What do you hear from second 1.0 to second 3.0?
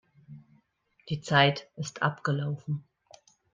Die Zeit ist abgelaufen.